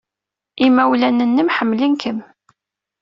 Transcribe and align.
Imawlan-nnem 0.65 1.49
ḥemmlen-kem. 1.55 2.19